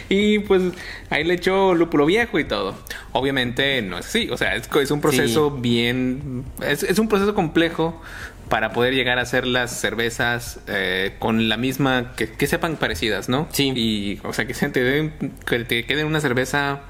[0.09, 0.63] y pues
[1.09, 2.75] ahí le echó lúpulo viejo y todo.
[3.11, 8.01] Obviamente no es así, o sea, es, un proceso bien, es, es, un proceso complejo
[8.49, 13.47] para poder llegar a hacer las cervezas eh, con la misma, que, sepan parecidas, ¿no?
[13.51, 13.73] Sí.
[13.75, 15.11] Y, o sea, que, se te,
[15.45, 16.81] que te quede una cerveza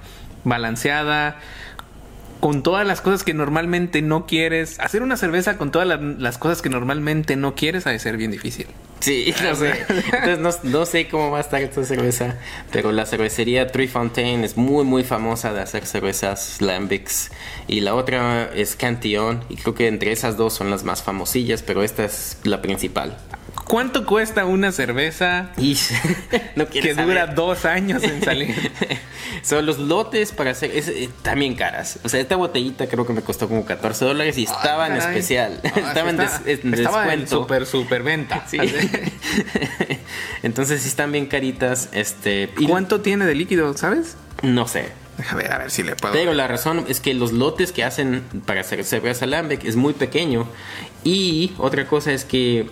[0.43, 1.39] balanceada,
[2.39, 4.79] con todas las cosas que normalmente no quieres.
[4.79, 8.31] Hacer una cerveza con todas las, cosas que normalmente no quieres ha de ser bien
[8.31, 8.67] difícil.
[8.99, 9.85] Sí, no sé.
[10.23, 12.35] Entonces no, sé cómo va a estar esta cerveza,
[12.71, 17.31] pero la cervecería Three Fontaine es muy, muy famosa de hacer cervezas lambics.
[17.67, 21.63] Y la otra es Cantillon, y creo que entre esas dos son las más famosillas,
[21.63, 23.17] pero esta es la principal.
[23.67, 25.51] ¿Cuánto cuesta una cerveza
[26.55, 28.55] no que dura dos años en salir?
[29.43, 30.71] Son los lotes para hacer.
[30.75, 31.99] Es, eh, también caras.
[32.03, 34.99] O sea, esta botellita creo que me costó como 14 dólares y estaba en Ay,
[34.99, 35.15] caray.
[35.15, 35.61] especial.
[35.63, 37.41] Ah, estaba en, está- des- en estaba en descuento.
[37.43, 38.45] super, super venta.
[38.47, 38.57] Sí.
[40.43, 41.89] Entonces sí están bien caritas.
[41.91, 42.49] Este.
[42.57, 44.15] y ¿Cuánto tiene de líquido, sabes?
[44.43, 44.89] No sé.
[45.31, 46.13] A ver, a ver si le puedo.
[46.13, 49.93] Pero la razón es que los lotes que hacen para hacer cerveza Lambic es muy
[49.93, 50.47] pequeño.
[51.03, 52.69] Y otra cosa es que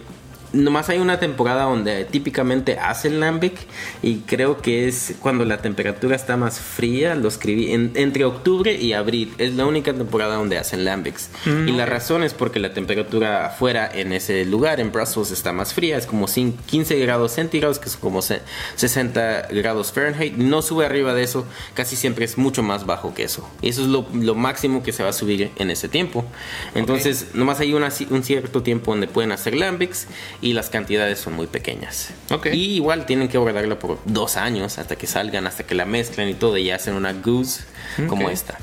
[0.55, 3.53] nomás hay una temporada donde típicamente hacen Lambic.
[4.01, 7.15] Y creo que es cuando la temperatura está más fría.
[7.15, 9.33] Lo escribí en- entre octubre y abril.
[9.37, 11.29] Es la única temporada donde hacen Lambics.
[11.45, 15.73] y la razón es porque la temperatura afuera en ese lugar, en Brussels, está más
[15.73, 15.97] fría.
[15.97, 18.41] Es como cin- 15 grados centígrados, que es como se-
[18.75, 20.35] 60 grados Fahrenheit.
[20.37, 21.45] No sube arriba de eso.
[21.73, 23.47] Casi siempre es mucho más bajo que eso.
[23.61, 26.25] Y eso es lo, lo máximo que se va a subir en ese tiempo.
[26.73, 30.07] Entonces, nomás hay una un cierto tiempo donde pueden hacer lambics
[30.45, 32.11] y las cantidades son muy pequeñas.
[32.29, 32.47] Ok.
[32.53, 36.29] Y igual tienen que guardarla por dos años hasta que salgan, hasta que la mezclen
[36.29, 37.63] y todo y hacen una goose
[38.07, 38.57] como esta.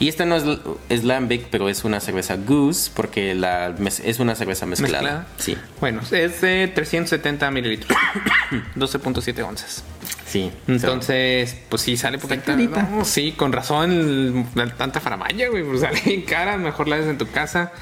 [0.00, 0.44] Y esta no es,
[0.88, 3.74] es lambic, pero es una cerveza goose porque la,
[4.04, 5.00] es una cerveza mezclada.
[5.00, 5.26] ¿Mezclada?
[5.38, 7.96] Sí, Bueno, es de 370 mililitros.
[8.76, 9.84] 12.7 onzas.
[10.26, 10.50] sí.
[10.66, 12.56] Entonces, pues sí, sale poquita.
[12.56, 15.62] No, sí, con razón, el- tanta faramaya, güey.
[15.64, 16.56] Pues sale bien cara.
[16.56, 17.72] Mejor la haces en tu casa.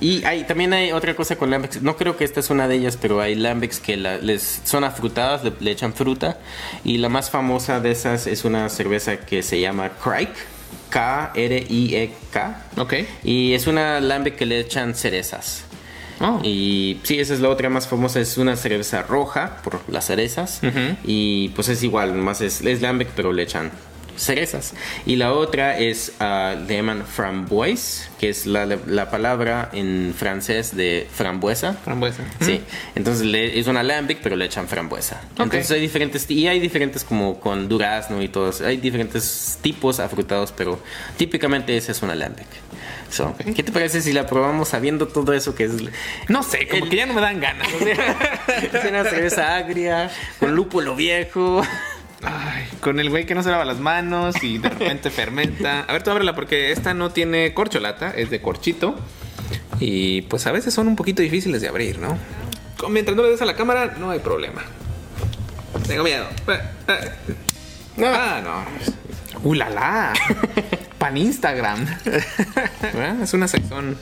[0.00, 1.82] Y hay, también hay otra cosa con lambics.
[1.82, 4.84] No creo que esta es una de ellas, pero hay lambics que la- les son
[4.84, 6.38] afrutadas, le, le echan fruta.
[6.84, 10.34] Y la más famosa de esas es una cerveza que se llama Crike.
[10.90, 12.62] K-R-I-E-K.
[12.76, 12.94] Ok.
[13.24, 15.64] Y es una lambic que le echan cerezas.
[16.20, 16.40] Oh.
[16.42, 20.60] Y sí, esa es la otra más famosa, es una cerveza roja por las cerezas.
[21.04, 23.70] Y pues es igual, más es, es lambic, pero le echan
[24.18, 24.74] cerezas.
[25.06, 30.76] Y la otra es, ah, le llaman framboise, que es la, la palabra en francés
[30.76, 31.74] de frambuesa.
[31.84, 32.22] Frambuesa.
[32.40, 32.60] Sí,
[32.94, 35.20] entonces le- es una lambic, pero le echan frambuesa.
[35.34, 35.40] Ok.
[35.44, 40.52] Entonces hay diferentes, y hay diferentes como con durazno y todos, hay diferentes tipos afrutados,
[40.56, 40.80] pero
[41.16, 42.46] típicamente esa es una lambic.
[43.10, 45.72] So, ¿Qué te parece si la probamos sabiendo todo eso que es?
[46.28, 47.66] No sé, como El- que ya no me dan ganas.
[47.82, 51.62] es una cerveza agria, con lúpulo viejo.
[52.22, 55.80] Ay, con el güey que no se lava las manos y de repente fermenta.
[55.82, 58.96] A ver, tú ábrela porque esta no tiene corcholata, es de corchito.
[59.80, 62.18] Y pues a veces son un poquito difíciles de abrir, ¿no?
[62.88, 64.62] Mientras no le des a la cámara, no hay problema.
[65.86, 66.26] Tengo miedo.
[68.04, 68.64] Ah, no.
[69.48, 70.12] ¡Uh, la, la!
[70.98, 71.86] Pan Instagram.
[72.82, 73.22] ¿Verdad?
[73.22, 73.96] Es una sección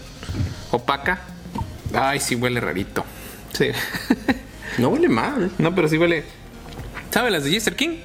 [0.70, 1.20] opaca.
[1.92, 3.04] Ay, sí huele rarito.
[3.52, 3.68] Sí.
[4.78, 5.50] No huele mal.
[5.56, 6.22] No, pero sí huele.
[7.16, 7.96] ¿Sabe las de Gister King?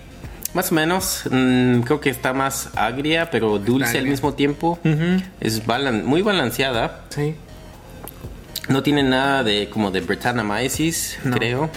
[0.53, 4.79] Más o menos, mm, creo que está más agria, pero dulce al mismo tiempo.
[5.41, 7.01] Es balan- muy balanceada.
[7.09, 7.35] Sí.
[8.69, 11.35] No tiene nada de como de Brettanomyces, No.
[11.35, 11.69] creo.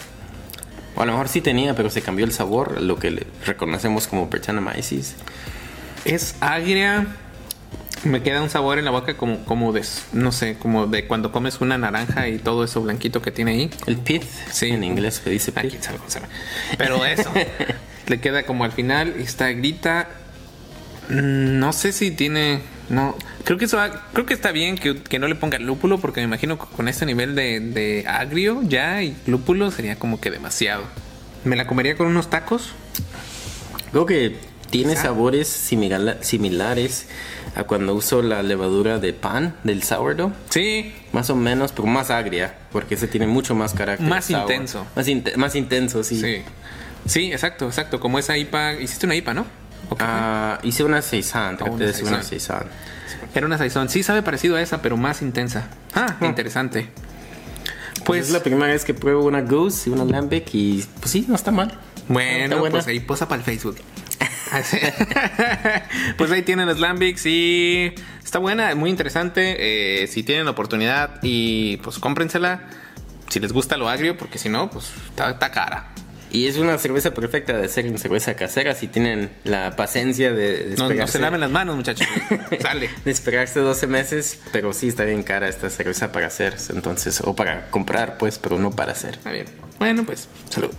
[0.95, 4.07] O a lo mejor sí tenía, pero se cambió el sabor, lo que le reconocemos
[4.07, 5.17] como Brettanomyces.
[6.05, 7.05] Es agria.
[8.09, 11.33] Me queda un sabor en la boca como, como de, no sé, como de cuando
[11.33, 13.71] comes una naranja y todo eso blanquito que tiene ahí.
[13.87, 14.67] El pith, Sí.
[14.71, 15.83] en inglés se dice Aquí pith.
[15.83, 16.27] sabe cómo sabe.
[16.79, 17.31] Pero eso.
[18.07, 20.09] le queda como al final está grita.
[21.09, 22.61] Mm, No sé si tiene.
[22.89, 23.17] No.
[23.45, 25.99] Creo que eso va- creo que está bien que, que no le ponga lúpulo.
[25.99, 30.21] Porque me imagino que con este nivel de, de agrio ya y lúpulo sería como
[30.21, 30.85] que demasiado.
[31.45, 32.71] Me la comería con unos tacos.
[33.91, 34.37] Creo que
[34.71, 37.07] tiene sabores simila- similares
[37.55, 40.33] a cuando uso la levadura de pan del sourdough.
[40.51, 40.93] Sí.
[41.13, 44.09] Más o menos, pero más agria, porque ese tiene mucho más carácter.
[44.09, 44.41] Más sour.
[44.43, 44.87] intenso.
[44.97, 46.21] Más, inte- más intenso, sí.
[46.21, 46.43] Sí.
[47.07, 48.01] Sí, exacto, exacto.
[48.01, 48.75] Como esa IPA.
[48.81, 49.47] Hiciste una IPA, ¿no?
[50.01, 52.59] Ah, hice una Saison, traté una de hacer una Saison.
[52.59, 52.69] Saison.
[53.35, 53.89] Era una saison.
[53.89, 55.69] Sí, sabe parecido a esa, pero más intensa.
[55.95, 56.89] Ah, interesante.
[57.95, 61.11] Pues Pues, es la primera vez que pruebo una Goose y una Lambic y pues
[61.11, 61.79] sí, no está mal.
[62.09, 63.77] Bueno, pues ahí posa para el Facebook.
[66.17, 70.03] Pues ahí tienen los Lambics y está buena, muy interesante.
[70.03, 72.69] Eh, si tienen oportunidad y pues cómprensela.
[73.29, 75.95] Si les gusta lo agrio, porque si no, pues está, está cara.
[76.35, 80.75] Y es una cerveza perfecta de hacer en cerveza casera si tienen la paciencia de,
[80.77, 82.09] No, se laven las manos, muchachos.
[82.61, 82.91] Sale.
[83.05, 87.37] de esperarse 12 meses, pero sí está bien cara esta cerveza para hacer, entonces, o
[87.37, 89.15] para comprar, pues, pero no para hacer.
[89.15, 89.47] Está bien.
[89.79, 90.73] Bueno, pues, salud.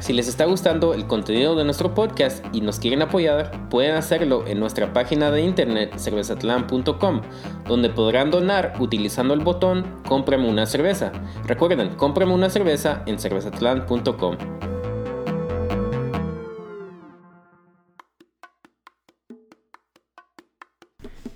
[0.00, 4.44] Si les está gustando el contenido de nuestro podcast y nos quieren apoyar, pueden hacerlo
[4.48, 7.20] en nuestra página de internet cervezatlan.com,
[7.68, 11.12] donde podrán donar utilizando el botón Cómprame una cerveza.
[11.44, 14.77] Recuerden, cómprame una cerveza en cervezatlan.com.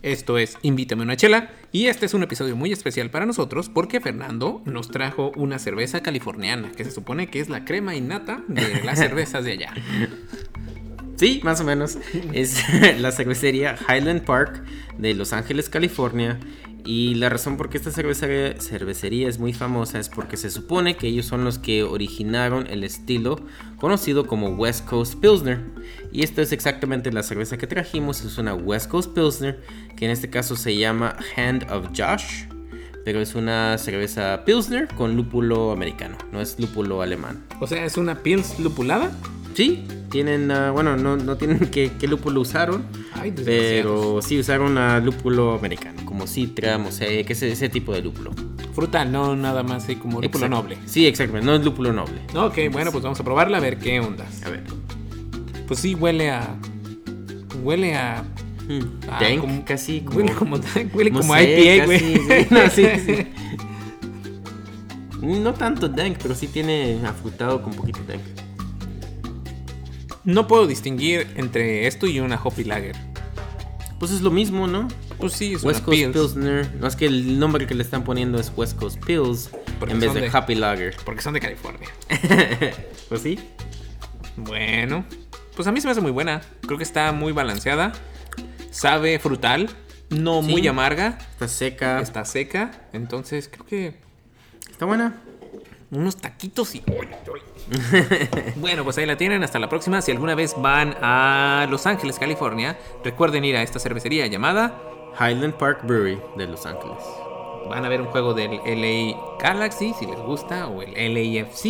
[0.03, 4.01] Esto es Invítame una chela y este es un episodio muy especial para nosotros porque
[4.01, 8.83] Fernando nos trajo una cerveza californiana que se supone que es la crema innata de
[8.85, 9.75] las cervezas de allá.
[11.17, 11.99] Sí, más o menos.
[12.33, 12.65] Es
[12.99, 14.65] la cervecería Highland Park
[14.99, 16.41] de Los Ángeles, California.
[16.85, 20.97] Y la razón por qué esta cervecería, cervecería, es muy famosa es porque se supone
[20.97, 23.41] que ellos son los que originaron el estilo
[23.77, 25.61] conocido como West Coast Pilsner.
[26.11, 29.63] Y esta es exactamente la cerveza que trajimos, es una West Coast Pilsner,
[29.97, 32.47] que en este caso se llama Hand of Josh.
[33.05, 37.45] Pero es una cerveza Pilsner con lúpulo americano, no es lúpulo alemán.
[37.61, 39.11] O sea, es una Pils lupulada.
[39.55, 42.85] Sí, tienen, uh, bueno, no, no tienen qué, qué lúpulo usaron,
[43.15, 48.33] Ay, pero sí usaron a lúpulo americano, como Citra, Mosaic, ese, ese tipo de lúpulo.
[48.75, 50.49] Frutal, no nada más así como lúpulo Exacto.
[50.49, 50.79] noble.
[50.87, 52.21] Sí, exactamente, no es lúpulo noble.
[52.35, 54.27] Ok, bueno, pues vamos a probarla a ver qué onda.
[54.45, 54.63] A ver.
[55.67, 56.57] Pues sí, huele a.
[57.63, 58.25] Huele a.
[59.21, 60.19] Dank, como- casi como...
[60.19, 60.57] Huele como,
[60.95, 62.01] huele como IPA, güey.
[62.01, 62.47] casi, sí.
[62.51, 63.27] No, sí, sí.
[65.23, 68.21] No tanto dank, pero sí tiene afrutado con poquito dank.
[70.25, 72.97] No puedo distinguir entre esto y una Hoppy Lager.
[73.99, 74.89] Pues es lo mismo, ¿no?
[75.19, 76.13] Pues sí, es West una Coast Pils.
[76.13, 76.75] Pilsner.
[76.81, 80.01] No es que el nombre que le están poniendo es West Coast Pills Porque en
[80.01, 80.97] vez son de de- Happy Lager.
[81.05, 81.89] Porque son de California.
[83.09, 83.39] pues sí.
[84.37, 85.05] Bueno,
[85.55, 86.41] pues a mí se me hace muy buena.
[86.63, 87.93] Creo que está muy balanceada.
[88.71, 89.71] Sabe frutal,
[90.11, 90.51] no Sí.
[90.51, 91.19] muy amarga.
[91.33, 92.01] Está seca.
[92.01, 92.71] Está, Está seca.
[92.93, 93.95] Entonces creo que
[94.81, 95.23] buena.
[95.93, 96.83] Unos taquitos y.
[98.57, 99.45] bueno, pues ahí la tienen.
[99.45, 100.03] Hasta la próxima.
[100.03, 104.81] Si alguna vez van a Los Ángeles, California, recuerden ir a esta cervecería llamada.
[105.21, 106.99] Highland Park Brewery de Los Ángeles.
[107.69, 111.65] Van a ver un juego del LA Galaxy, si les gusta, o el LAFC.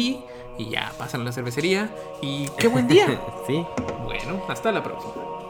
[0.59, 1.91] Y ya pasan a la cervecería.
[2.21, 3.21] Y qué buen día.
[3.47, 3.65] sí.
[4.05, 5.42] Bueno, hasta la próxima.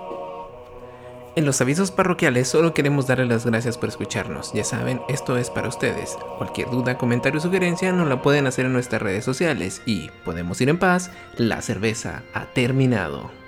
[1.35, 4.53] En los avisos parroquiales solo queremos darles las gracias por escucharnos.
[4.53, 6.19] Ya saben, esto es para ustedes.
[6.37, 10.61] Cualquier duda, comentario o sugerencia nos la pueden hacer en nuestras redes sociales y podemos
[10.61, 11.11] ir en paz.
[11.39, 13.42] La cerveza ha terminado.